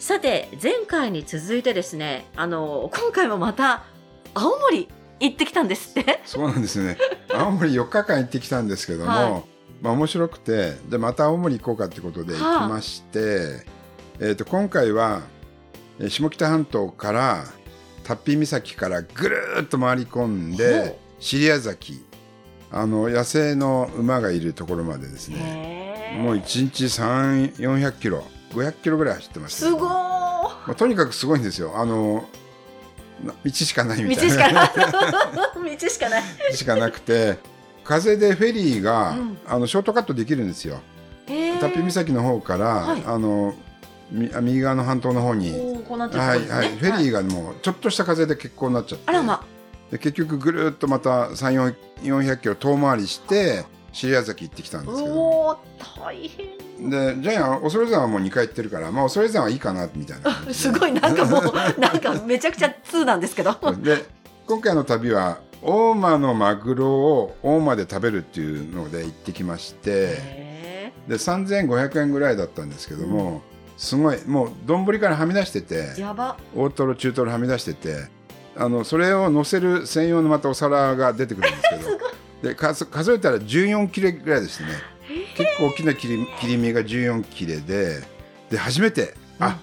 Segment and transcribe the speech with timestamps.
[0.00, 3.84] さて前回に続いてですねあの今回もまた
[4.34, 4.88] 青森
[5.20, 6.20] 行ってきたんですって。
[6.24, 6.96] そうなんですね。
[7.30, 9.42] 青森4日間行ってきたんですけども、はい。
[9.82, 13.66] まあ面白くて、でまた青森行こうかってことで行きまして、
[14.18, 15.20] えっ、と今回は
[15.98, 17.44] えー下北半島から
[18.04, 22.02] タッピー岬からぐるーっと回り込んで、尻屋崎、
[22.72, 29.90] あの野生の馬がいるところまでですね、もう1日3、400キロ、500キロぐらい走ってました、すごー。
[29.90, 31.72] まあ、とにかくすごいんですよ。
[31.76, 32.28] あの
[33.24, 34.66] な道しかないみ道たいな。
[34.66, 35.78] しかない。
[35.78, 36.22] 道しかない。
[36.54, 37.38] しかなくて
[37.84, 39.38] 風でフェリーが、うん。
[39.46, 40.80] あのショートカットできるんですよ。
[41.26, 43.02] タッピー岬の方から、はい。
[43.06, 43.54] あの
[44.10, 45.56] 右側の半島の方に、は
[46.36, 49.04] いはい、フェリーがもうちょっとした風で欠航になっちゃって。
[49.06, 49.44] あらま。
[49.90, 55.58] で結局ぐるっとまた3 400キロ遠回りして尻屋崎行ってきたんですけど。
[56.02, 56.90] 大変。
[56.90, 60.32] でジャイアン恐山はもう2回行ってるから、まあ、恐山はいいかなみたいな。
[60.52, 63.56] すごいなんかもうなんかめちゃくちゃ通なんですけど。
[63.82, 64.04] で
[64.46, 69.80] 今回の旅は大間のマグロを大間で食べるっていうので行ってきまして。
[69.86, 73.42] へで3500円ぐらいだったんですけども、
[73.76, 76.36] すごいもう丼からはみ出しててーやば。
[76.54, 78.08] 大トロ中トロはみ出してて
[78.56, 81.98] あのそれを乗せる専用のまたお皿が出てくるんですけど
[82.42, 84.68] で数数えたら14切れぐらいですね。
[85.36, 88.00] 結構大きな切り切り身が14切れで
[88.50, 89.58] で初めてあ、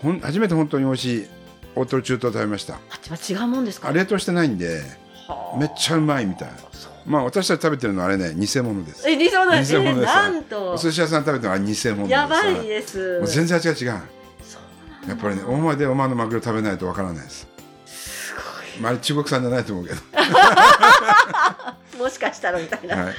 [0.00, 1.26] ほん初めて本当に美味しい
[1.74, 2.74] 大トロ中トロ食べました。
[3.30, 3.88] 違うもんですか？
[3.88, 4.82] あ冷凍してないんで
[5.28, 5.58] はあ。
[5.58, 6.54] めっちゃうまいみたいな。
[7.04, 9.08] まあ私たち食べてるのはあれね偽物です。
[9.10, 10.14] え偽物です偽物です。
[10.14, 10.72] なんと。
[10.74, 12.10] お寿司屋さん食べてるのは偽物です。
[12.10, 13.18] やばいです。
[13.18, 14.02] もう全然味が違う。
[15.08, 17.48] やっぱりね大間で大間のマグロ食べないとわからないです。
[17.86, 18.34] す
[18.80, 20.22] まああれ中国産じゃないと思うけど、ご い
[21.98, 23.14] もしかしたらみたいな、はい、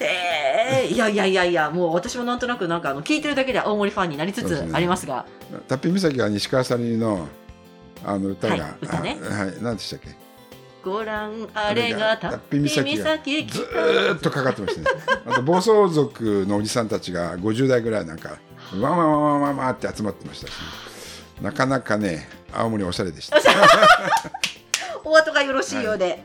[0.00, 5.26] ええいやいやいやいやもう私もなんとなくなんかあの聞いてるだけで青森ファンになりつつありますが。
[5.68, 7.28] タッピー岬が西川さりの
[8.04, 9.18] あの歌が、はい歌ね。
[9.22, 10.08] あはい何でしたっけ？
[10.84, 14.86] ご覧あれがたっぴタッピー岬が岬ずーっとかかってましたね。
[15.26, 18.38] あと暴走族のおじさんたちが50代ぐらいなんか
[18.80, 20.52] わんわんわんわんわんわんって集まってましたし。
[21.40, 23.38] なかなかね青森おしゃれでした。
[25.04, 26.22] お 後がよろしいようで、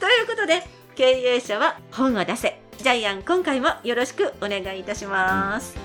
[0.00, 0.62] ということで
[0.94, 2.60] 経営者は本を出せ。
[2.78, 5.76] ジャイアン今回もよろしくお願いいたします、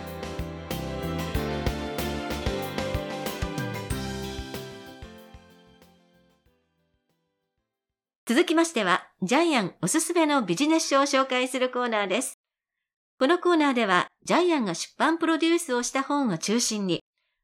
[8.25, 12.39] 続きましてはジャイアンおすすめのビジネス書を紹介するコーナーです。
[13.19, 17.03] このコーナーではジャイアンが出版プロデュースをした本を中心に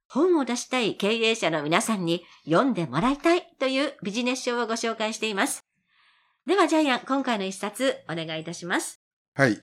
[0.09, 5.63] 本を出したい経営者の皆さんに読んでもらいたいというビジネス書をご紹介しています。
[6.45, 8.99] ではジャイアン、今回の一冊お願いいたします。
[9.33, 9.59] はい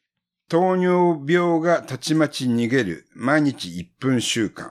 [0.48, 4.70] 糖尿病がたちまち逃げる毎日1分習慣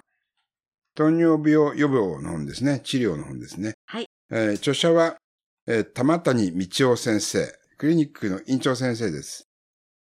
[0.96, 4.08] 糖尿病予防の本ですね治療の本ですねはい。
[4.31, 5.18] えー著者は、
[5.68, 7.46] えー玉谷道夫先生、
[7.78, 9.47] クリニックの院長先生です。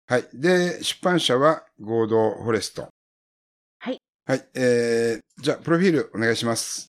[0.06, 0.24] はい。
[0.32, 2.88] で、出版社は合同フォレスト。
[3.80, 3.98] はい。
[4.24, 4.48] はい。
[4.54, 6.92] えー、じゃあ、プロフィールお願いします。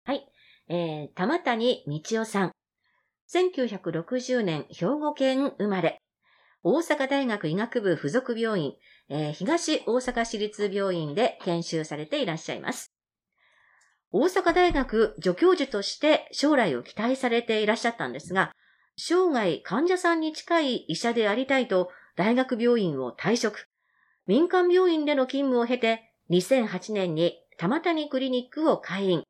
[0.69, 2.53] えー、玉谷道夫さん。
[3.35, 6.03] 1960年兵庫県生まれ。
[6.63, 8.75] 大阪大学医学部附属病院、
[9.09, 12.93] えー東大阪市立病院で研修されていらっしゃいます。
[14.11, 18.53] 大阪大学助教授として将来を期待されていらっしゃったんですが、
[18.99, 23.67] 生涯患者さんに近い医者でありたいと大学病院を退職。
[24.27, 29.23] 民間病院での勤務を経て、2008年に玉谷クリニックを開院。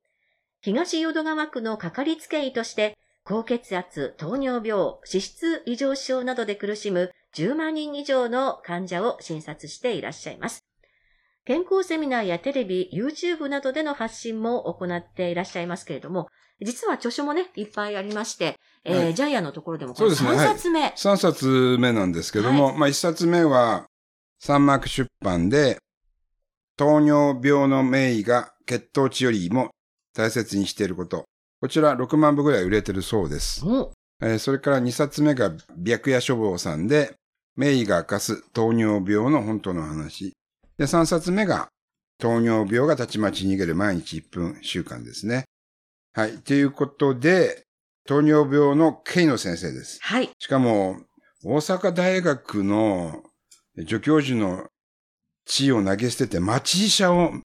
[0.60, 10.64] 東淀川区のかかりつけ医として、高血圧、糖尿病、脂質異常症などで苦しむ10万人以上の患者を診察していらっしゃいます。
[11.44, 16.28] 健康セミナーやテレビ、YouTube などでの発信も行っていらっしゃいますけれども、
[16.60, 20.86] 実は著書もね、いっぱいありまして、えーはいジャイアンのところでもこのそうですね3冊目。
[20.86, 23.86] 3冊目なんですけども、まあ1冊目は、
[24.40, 25.78] サンマーク出版で、
[26.76, 29.70] 糖尿病の名医が血糖値よりも
[30.14, 31.24] 大切にしていること。
[31.62, 33.64] こちら6万部ぐらい売れてるそうです。
[33.64, 35.52] おえーそれから2冊目が
[35.86, 37.14] 白夜処方さんで、
[37.54, 40.32] 名医が明かす糖尿病の本当の話。
[40.76, 41.68] で、3冊目が
[42.18, 45.44] 糖尿病がたちまち逃げる毎日1分習慣ですね。
[46.14, 46.38] はい。
[46.38, 47.62] ということで、
[48.08, 50.00] 糖尿病のケイの先生です。
[50.02, 50.30] はい。
[50.40, 50.96] しかも、
[51.44, 53.22] 大阪大学の
[53.78, 54.66] 助教授の
[55.44, 57.38] 地位を投げ捨てて町医者をは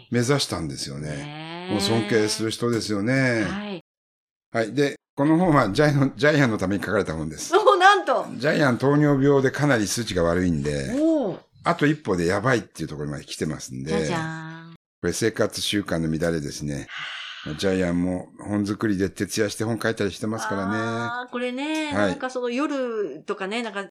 [0.00, 0.08] い。
[0.10, 1.10] 目指したんですよね。
[1.10, 3.44] ねもう尊敬する人ですよね。
[3.44, 3.80] はい。
[4.52, 4.72] はい。
[4.74, 7.48] で、この本はジャイのジャイアンのために書かれた本です。
[7.48, 8.26] そう、なんと。
[8.36, 11.40] ジャイアン糖尿病でかなり数値が悪いんで、おお。
[11.64, 14.74] あと一歩でやばいっていうところまで来てますんで、じゃじゃーん。
[15.00, 16.88] これ生活習慣の乱れですね。
[17.58, 20.76] ジャイアンも本作りで徹夜して本書いたりしてますからね。
[20.76, 23.86] ああ、これね、はいなんかその夜とかね、なんか、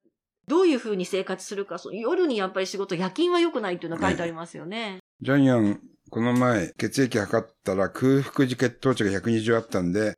[0.48, 4.98] どういう風に生活するか、その夜にやっぱり仕事、夜勤は良くないっていうのが書いてありますよね。
[5.20, 5.80] ジャイアン、
[6.12, 10.12] この前、血液測ったら空腹時血糖値が120あったんで、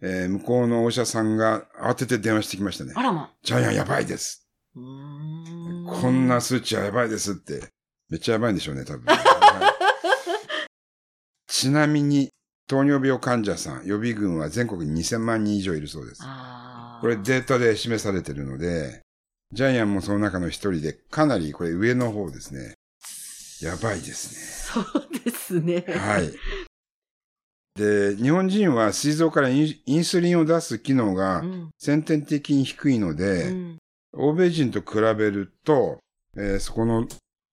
[0.00, 3.02] えー向こうのお医者さんが慌てて電話してきましたねあ。
[3.02, 3.32] らま。
[3.42, 4.46] ジャイアンやばいです。
[4.72, 7.60] こんな数値はやばいですって。
[8.08, 9.02] めっちゃやばいんでしょうね、多分。
[9.10, 9.18] はい
[11.48, 12.30] ちなみに、
[12.68, 16.22] 糖尿病患者さん、予備軍は全国に2000万人以上いるそうです。
[17.00, 19.02] これデータで示されているので、
[19.50, 22.76] ジャイアンもその中の一人で、かなりこれ上の方ですね。
[23.62, 24.84] やばいですそう
[25.24, 25.84] ですね。
[25.86, 25.94] ね。
[25.94, 26.32] はい。
[27.74, 31.70] で、日本人は膵臓からインスリンを出す機能がうん。
[31.78, 33.78] 先天的に低いので、うん
[34.14, 35.98] 欧米人と比べると、
[36.36, 37.06] えーそこの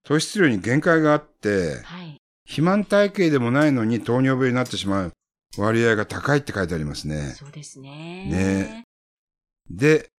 [0.04, 2.18] 糖質量に限界があって、はい。
[2.44, 5.14] 肥満体型でもないのに糖尿病になってしまう
[5.58, 7.34] 割合が高いって書いてありますね。
[7.38, 8.26] そうですね。
[8.26, 8.84] ね
[9.70, 10.10] で、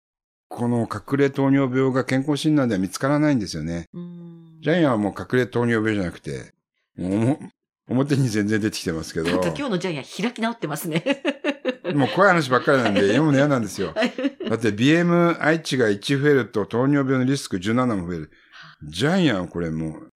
[0.48, 3.86] この隠れ糖尿病が健康診断では見つからないんですよね。
[3.92, 4.39] うん。
[4.60, 6.52] ジャイアンはもう隠れ糖尿病じゃなくて、
[6.96, 7.10] もう
[7.88, 11.02] おも表に全然出てきてますけど、今日のジャイアン開き直ってますね。
[11.94, 13.92] もう怖い話ばっかりなんで読むの嫌なんですよ。
[13.94, 14.12] はい
[14.50, 18.30] だって BMI 値が1増えると糖尿病のリスク17も増える。
[18.82, 20.10] ジャイアンはこれもう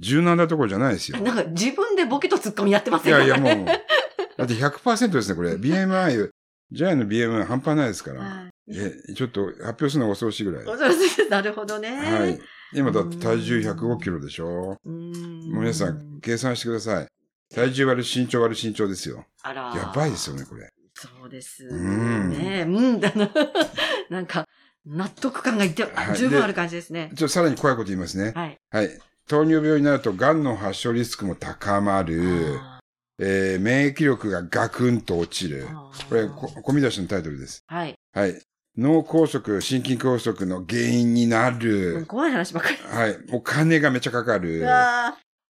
[0.00, 1.18] 17どころじゃないですよ。
[1.18, 3.56] なんか自分でボケとツッコミやってますよいやいやね。
[3.56, 3.66] もう、
[4.38, 5.54] だって100%ですね、これ。
[5.54, 6.30] BMI、
[6.70, 8.20] ジャイアンの BMI 半端ないですから。
[8.20, 10.64] はいえ、ちょっと発表するのが恐ろしいぐらい。
[10.64, 11.90] そうですなるほどね。
[11.90, 12.40] はい。
[12.74, 14.78] 今だって体重105キロでしょ？
[14.84, 14.88] う。
[14.90, 17.06] もう皆さん、計算してください。
[17.54, 19.24] 体重割る身長割る身長ですよ。
[19.42, 19.72] あら。
[19.76, 20.68] やばいですよね、これ。
[20.94, 21.64] そうです。
[21.66, 23.30] うんねうんだな。
[24.10, 24.46] なんか、
[24.86, 27.10] 納得感がいって、はい十分ある感じですね。
[27.14, 28.32] ちょっとさらに怖いこと言いますね。
[28.34, 28.58] はい。
[28.70, 28.98] はい。
[29.28, 32.58] 糖尿病になると、癌の発症リスクも高まる。
[32.60, 32.80] あ
[33.18, 35.68] えー免疫力がガクンと落ちる
[36.08, 37.62] これ、こ込み出しのタイトルです。
[37.66, 37.94] はい。
[38.12, 38.42] はい。
[38.76, 42.06] 脳梗塞、心筋梗塞の原因になる。
[42.08, 42.76] 怖い話ばっかり。
[42.76, 43.18] はい。
[43.32, 44.64] お金がめちゃかかる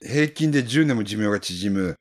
[0.02, 1.96] 平均で10年も寿命が縮む。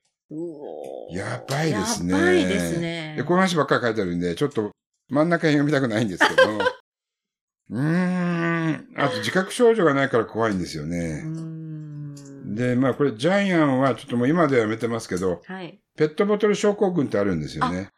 [1.11, 3.15] やばいですねやばいですね。
[3.17, 4.71] で、この話ばっかり書いてあるんで、ちょっと
[5.09, 6.51] 真ん中に読みたくないんですけど。
[7.71, 8.89] うーん。
[8.97, 11.23] あと自覚症状がないから怖いんですよね。
[11.23, 12.55] ん。
[12.55, 15.81] で、まあこれジャイアンはちょっともう今ではやめてますけど、はい。
[15.97, 17.89] ペットボトル症候群ってあるんですよね。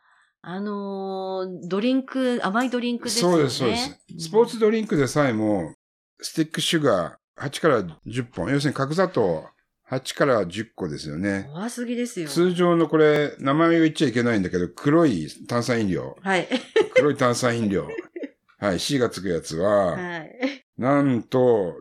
[0.43, 3.37] あのードリンク、甘いドリンクですよね。
[3.37, 4.27] そうです、そうです。
[4.27, 5.75] スポーツドリンクでさえも、
[6.21, 9.47] スティックシュガー8から10本、要するに角砂糖
[9.91, 11.49] 8から10個ですよね。
[11.53, 12.29] 怖すぎですよ。
[12.29, 16.17] 通常のこれ、名前を言っちゃいけないんだけど、黒い炭酸飲料。
[16.23, 16.49] はい。
[16.95, 17.89] 黒い炭酸飲料。
[18.59, 20.65] はい、C がつくやつは、はい。
[20.79, 21.75] なんと、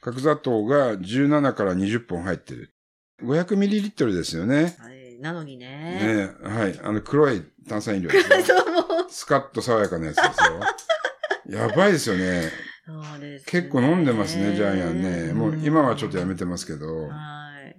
[0.00, 2.74] 角砂糖が17から20本入ってる。
[3.22, 4.76] 500ml ですよね。
[4.78, 4.93] はい
[5.24, 6.28] なのにね。
[6.42, 6.78] ねはい。
[6.82, 8.28] あの黒い炭酸飲料です
[9.08, 11.58] スカッと爽やかなやつですよ。
[11.66, 12.50] やばいですよね。
[12.84, 15.32] そうですね結構飲んでますね、ジャイアンね。
[15.32, 17.08] もう今はちょっとやめてますけど。
[17.08, 17.76] はい。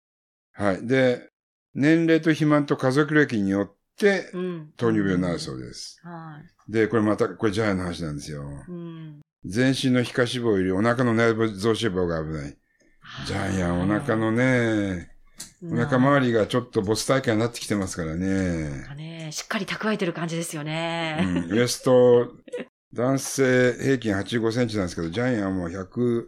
[0.54, 0.88] はい。
[0.88, 1.30] で、
[1.76, 4.74] 年齢と肥満と家族歴によってうん。
[4.76, 6.02] 糖尿病になるそうです。
[6.04, 8.42] はで、これまた、これジャイアンの話なんですよ。
[8.42, 8.72] い。
[8.72, 9.22] うん。
[9.46, 12.58] 全身の皮下脂肪よりお腹の内臓脂肪が危ない。
[13.28, 15.15] ジャイアンお腹のね、
[15.72, 18.84] お腹周りがちょっとボス大会になってきてますからね。
[18.88, 21.24] がね、しっかり蓄えてる感じですようね。
[21.24, 22.32] ん、ウエスト、
[22.94, 26.26] 男性平均85センチなんですけど、ジャイアンはもう100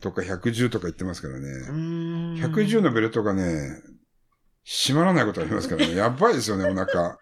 [0.00, 1.48] とか110とか言ってますからね。
[1.68, 2.34] うん。
[2.34, 3.82] 110のベルトがね、
[4.64, 5.94] 閉まらないことありますからね。
[5.94, 7.18] やばいですよね、お腹。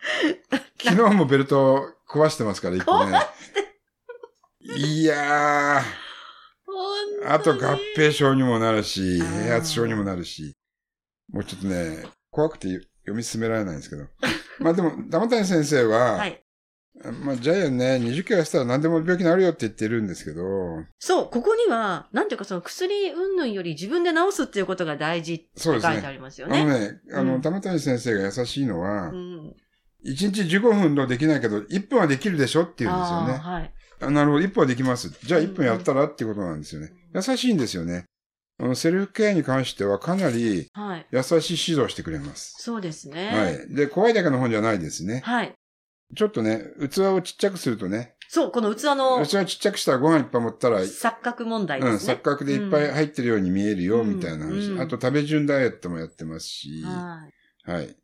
[0.82, 3.18] 昨日もベルト壊してますから、一個ね。
[4.76, 5.82] いやー、
[7.26, 10.56] あと合併症にもなるし、併発症にもなるし、
[11.32, 14.06] もうちょっとね、怖くて読み進められないんですけど。
[14.58, 16.42] まあでも、玉谷先生は、はい。
[17.22, 20.42] まあジャイアンね、20キロ痩せたら何でも病気になるよって言ってるんですけど、
[20.98, 26.78] そう、ここには、なんていうかその薬云々より自分で治すっていうことが大事って書いてそうですねありますよあのね。
[26.80, 29.54] ね、あの、うん玉谷先生が優しいのは、うん。
[30.04, 33.34] 1日15分のできないけど、1分はできるでしょって言うんですよね。
[33.34, 33.74] はい。
[34.02, 35.10] あなるほど、1分はできます。
[35.24, 36.90] じゃあ1分やったらっていうことなんですよね。
[37.14, 38.04] 優しいんですよね。
[38.60, 41.06] あのセルフケアに関してはかなりはい。
[41.10, 42.56] 優しい指導してくれます。
[42.58, 43.28] そうですね。
[43.28, 43.74] はい。
[43.74, 45.22] で、怖いだけの本じゃないですね。
[45.24, 45.54] はい。
[46.14, 52.14] ちょっとね、器をちっちゃくするとね、そう、この器の器をちっちゃくしたらご飯いっぱい持ったら、錯覚問題うん、ですね。
[52.14, 54.70] 錯覚でいっぱい入ってるように見えるよ、うんみたいな話。
[54.70, 57.26] うんあと食べ順ダイエットもやってますし、は
[57.66, 57.70] い。
[57.72, 57.96] はい。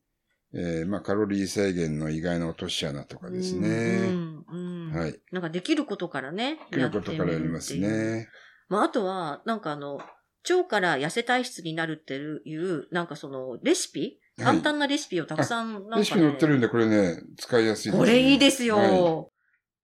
[0.55, 3.69] えーまあ、カロリー制限の意外な落とし穴とかですね。
[3.69, 5.21] うんうんうんはい。
[5.31, 6.59] なんかできることからね。
[6.71, 7.77] ということからやります。
[7.77, 8.29] ね。
[8.69, 10.01] まあ、あとは、なんかあの、
[10.49, 14.01] 腸から痩せ体質になるっていう、なんかその、レシピ？
[14.01, 17.99] はい簡単なレシピをたくさん、なんか、ね、レシピ載ってるんで、これね、使いやすいです、ね。
[17.99, 19.27] これいいですよ、はい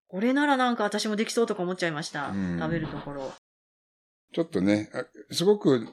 [0.09, 2.29] これならなんか私もできそうとか思っちゃいました。
[2.29, 3.33] うん食べるところ。
[4.35, 5.89] ちょっとね、あすごく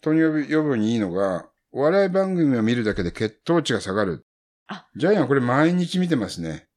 [0.00, 4.24] 糖尿病予防にいいのが、お笑い番組を見るだけで血糖値が下がる。
[4.68, 6.67] あジャイアンこれ毎日見てますね。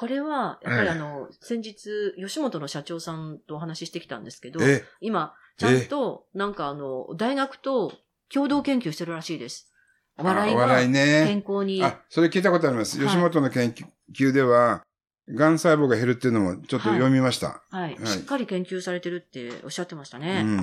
[0.00, 7.92] これは、やっぱりええあの、先日、吉本の社長さんとお話ししてきたんですけど、え、今、ちゃんと、なんかあの、大学と
[8.32, 9.70] 共同研究してるらしいです。
[10.16, 11.24] 笑いあ笑いがね。
[11.26, 11.84] 健康に。
[11.84, 12.98] あ、それ聞いたことあります。
[12.98, 13.74] はい吉本の研
[14.16, 14.80] 究では、
[15.28, 17.62] 癌細胞が減るっていうのもちょっと読みました。
[17.70, 20.22] はい、はいしっかり研究されてるっておっしゃってましたう。
[20.22, 20.40] ね。
[20.42, 20.56] うん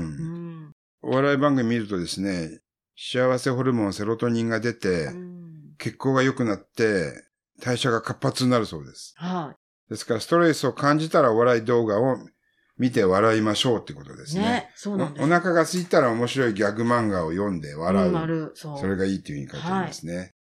[0.63, 0.72] ん。
[1.03, 2.60] お笑い番組見るとですね、
[2.98, 5.38] 幸せホルモンセロトニンが出て、うん
[5.77, 7.26] 血行が良くなって、
[7.62, 9.14] 代謝が活発になるそうです。
[9.18, 9.56] は
[9.90, 12.18] ですから、ストレスを感じたらお笑い動画を
[12.78, 14.26] 見て笑いましょうってことでい。
[14.28, 14.42] すね。
[14.42, 14.72] ね。
[14.76, 15.24] そうなんです。
[15.24, 18.08] おお腹が空いたら面白いギャグ漫画を読んで笑う。
[18.08, 18.52] うんなる。
[18.56, 18.80] そう。
[18.80, 20.34] それがいいっていうふうに書いてありますね。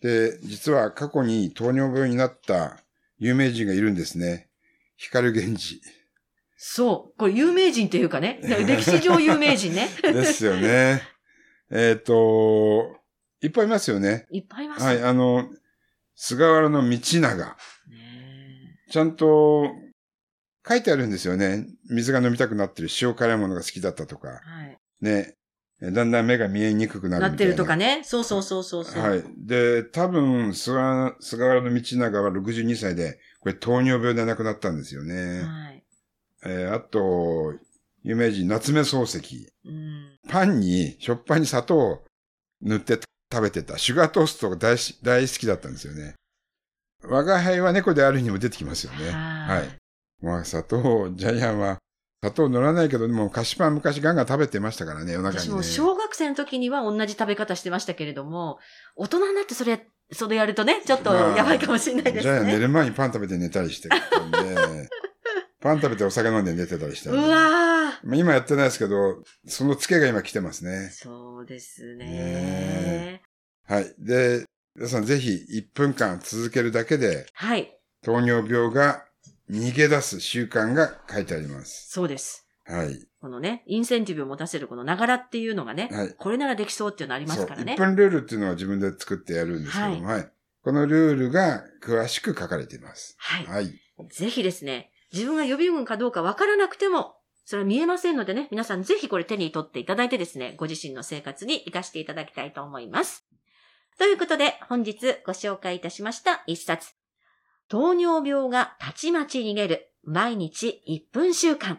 [0.00, 2.78] で、実は過去に糖尿病になった
[3.18, 4.48] 有名人がいるんですね。
[4.96, 5.80] 光源氏。
[6.56, 7.18] そう。
[7.18, 8.38] これ有名人っていうかね。
[8.66, 9.88] 歴史上有名人ね。
[10.02, 11.02] ですよね。
[11.70, 13.00] えっと、
[13.40, 14.26] いっぱいいますよね。
[14.30, 14.84] いっぱいいます。
[14.84, 15.48] はい、あの、
[16.14, 17.20] 菅原道長。
[17.20, 17.56] ね
[18.90, 19.70] ちゃんと
[20.68, 21.66] 書いてあるんですよね。
[21.90, 24.28] 水が飲みたくなってる塩辛いものが好きだったとか。
[24.28, 24.78] はい。
[25.00, 25.34] ね。
[25.80, 27.28] だんだん目が見えにくくなるな。
[27.28, 28.02] なってるとかね。
[28.04, 29.02] そうそうそうそうそう。
[29.02, 29.24] はい。
[29.36, 35.40] で、多分、菅菅原道長は62歳で、これ糖尿病で亡くなったんですよね。
[35.42, 35.84] はい。
[36.44, 37.54] えーあと、
[38.04, 39.52] 有名人、夏目漱石。
[39.64, 40.18] うん。
[40.28, 42.04] パンに、しょっぱいに砂糖を
[42.60, 42.98] 塗って
[43.32, 43.78] 食べてた。
[43.78, 46.14] シュガートーストが大し大好きだったんですよね。
[47.04, 49.10] 我が輩は猫であるにも出てきますよね。
[49.10, 49.68] はいはい。
[50.22, 51.78] まあ、砂糖、ジャイアンは、
[52.22, 55.50] 砂糖塗らないけど、でも菓子パン昔ガンガン食べてましたからね、夜中にね。
[55.50, 58.58] 私も小学生の時には同じ食べ方してましたけれども、
[58.94, 62.58] 大人になってそれ、それやるとね、ちょっとやばいかもしれないですジャイアン寝ね。
[62.60, 64.38] る前にパン食べて寝たりしてたんで、
[65.60, 67.18] パン食べてお酒飲んで寝てたりしたんで。
[67.18, 67.71] うわまあ
[68.04, 70.88] 今やってないですけど、そのツケが今来てますーね。
[70.90, 73.22] そうですねね
[73.66, 73.94] はい。
[73.98, 74.44] で、
[74.74, 77.78] 皆さんぜひ1分間続けるだけで、はい。
[78.02, 79.04] 糖尿病が
[79.50, 81.90] 逃げ出す習慣が書いてあります。
[81.90, 82.46] そうです。
[82.64, 82.98] はい。
[83.20, 86.14] このね、インセンティブを持たせるこのながらっていうのがね、はい。
[86.18, 87.76] これならできそうっていうのありますからね1。
[87.76, 90.28] 分ルールっていうのは自分で作ってやるんですけども、はい。
[90.62, 93.16] このルールが詳しく書かれています。
[93.18, 93.46] はい。
[93.46, 93.80] はい。
[94.10, 103.26] ぜひですね、自分が予備軍かどうかわからなくても、それは見えませんのでね、皆さんぜひこれ手に取っていただいてですね、ご自身の生活に活かしていただきたいと思います。
[103.98, 106.92] ということで、本日ご紹介いたしました一冊。
[107.68, 111.78] 糖尿病がたちまち逃げる、毎日1分習慣。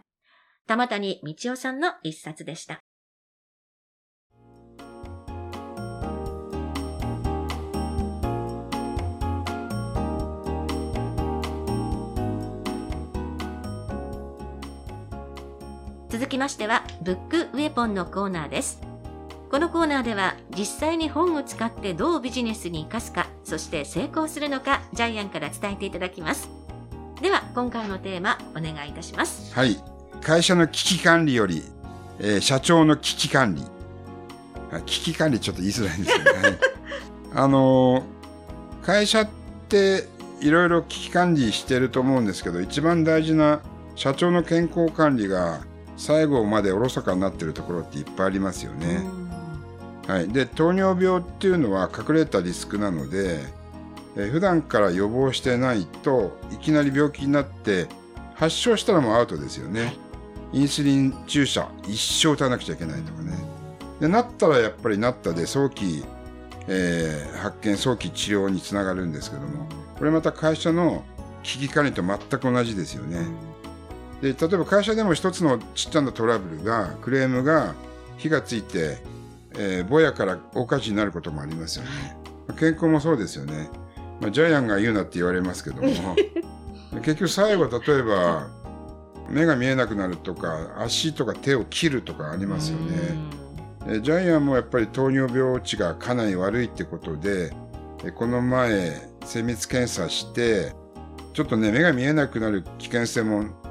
[0.67, 2.83] 玉谷道夫さんの一冊でした。
[16.13, 18.79] 続きましては、ブックウェポンのコーナーです。
[19.49, 26.49] このコーナーでは、実際に本を使ってどうビジネスに活かすか、そして成功するのか、ジャイアンから伝えていただきます。
[27.19, 29.55] では、今回のテーマ、お願いいたします。
[29.55, 29.83] はい。
[30.21, 31.63] 会社の危機管理より、
[32.19, 33.63] えー社長の危機管理。
[34.71, 36.41] あ危機管理ちょっと言いづらいんですけどね。
[36.45, 36.57] はい
[37.33, 39.29] あのー会社っ
[39.67, 40.07] て
[40.41, 43.61] いろいろ危機管理してると思うんですけど、一番大事な
[43.95, 45.61] 社長の健康管理が
[45.97, 49.03] 最後までおろそかになってるところっていっぱいありますよね。
[50.07, 53.39] はい、で糖尿病っていうのは隠れたリスクなので、
[54.17, 57.87] えー普段から予防してないといきなり病気になって
[58.35, 59.95] 発症したらもうアウトですよね、
[60.51, 63.37] インスリン注射一生打たなくちゃいけないとかね。
[63.99, 66.03] でなったらやっぱりなったで早期、
[66.67, 71.03] えー発見早期治療につながるんですけどもこれまた会社の
[71.43, 73.25] 危機管理と全く同じですよね、
[74.23, 77.75] で例えば会社でも一つのちっちゃなトラブルがクレームが
[78.17, 78.99] 火がついて、
[79.57, 81.91] えーぼやから大火事になることもありますよね。
[82.57, 83.69] 健康もそうですよね、
[84.21, 86.15] まあ、ジャイアンが言うなって言われますけども。
[87.03, 88.47] 結局最後例えば
[89.29, 93.17] 目が見えなくなるとか足とか手を切るとかありますよね。
[93.87, 97.51] えジャイアンもやっぱり糖尿病値がかなり悪いってことで
[98.05, 100.71] えこの前精密検査して
[101.33, 103.62] ちょっとね目が見えなくなる危険性も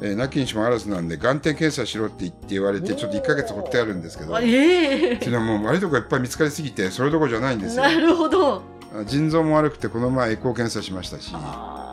[0.00, 5.12] えー、なきにしもあらずなんで眼底検査しろって言って言われてちょっと1ヶ月放ってあるんですけど、ええ。
[5.14, 7.82] っていうのはもう悪いとこいっぱい見つかりすぎてそれどころじゃないんですよ。
[7.82, 8.62] なるほど。
[9.06, 11.30] 腎臓も悪くてこの前エコー検査しましたし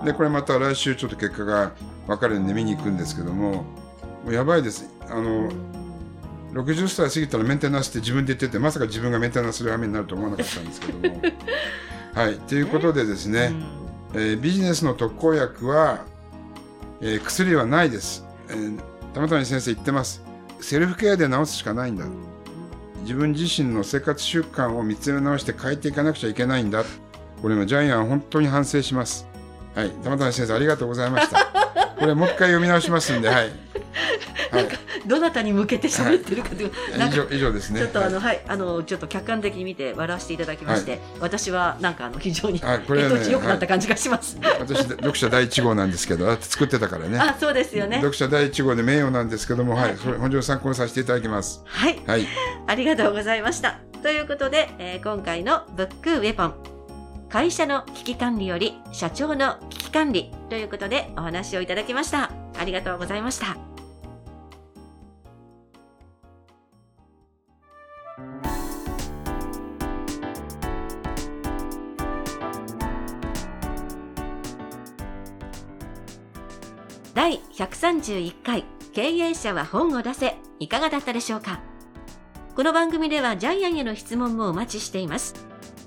[0.06, 1.72] でこれまた来週ちょっと結果が
[2.08, 3.66] 分かるんで見に行くんですけどもも
[4.28, 4.90] うやばいです。
[5.10, 5.52] あの
[6.54, 11.22] 60歳過ぎたらメンテナンスって自分で言っててまさか自分がメンテナンスする羽目になると思わなかったんですけども。
[12.14, 12.38] はい。
[12.38, 13.54] ということでですね、
[14.14, 16.06] えービジネスの特効薬は、
[17.02, 18.80] えー薬はないです、えー
[19.14, 20.24] 玉谷先生言ってます。
[20.60, 22.06] セルフケアで治すしかないんだ。
[23.02, 26.84] 自分自身の生活習慣を見つめ直して変えていかなくちゃいけないんだ。
[27.42, 29.28] これもジャイアン本当に反省します。
[29.76, 29.92] はい。
[30.04, 31.46] 玉谷先生ありがとうございました。
[32.00, 33.30] これもう一回読み直しますんで。
[33.30, 33.52] はい、はい、
[35.06, 37.80] どなたに向けて喋ってるかという、なんか以上以上ですね。
[37.80, 44.38] ちょっとあの、はい、あの、ちょっと客観的に見て笑わせていただきまして、私はなんかあの、非常に、はいこれはね見通し良くなった感じがします。
[44.60, 47.20] 私読者第一号なんですけど作ってたからね。
[47.20, 47.98] あ、そうですよね。
[47.98, 49.96] 読者第一号で名誉なんですけどもはい。
[49.96, 51.62] 本当に参考にさせていただきます。
[51.66, 52.28] はい、はい。
[52.68, 53.80] ありがとうございました。
[54.02, 56.54] ということで、えー今回のブックウェポン、
[57.30, 62.32] 会社の危機管理より社長の危機管理ということでお話をいただきました。
[62.58, 63.73] ありがとうございました。
[77.54, 81.60] 131回経営者は本を出せいかがだったでしょうか？
[82.56, 85.36] この番組ではジャイアンへの質問もお待ちしています。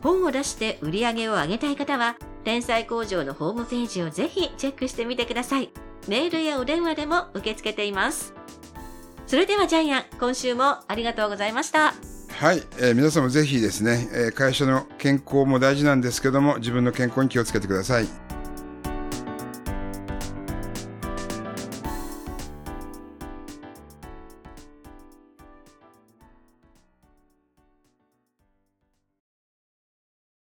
[0.01, 5.71] 本を出して売り上げを上げたい方は天才工場のホームページをぜひチェックしてみてください。
[6.07, 8.33] メールやお電話でも受け付けています。
[9.27, 11.95] それではジャイアン今週もありがとうございました。
[12.39, 18.07] はい、えー皆さんもぜひですね、えー会社の健康も大事なんですけども自分の健康に気をつけてください。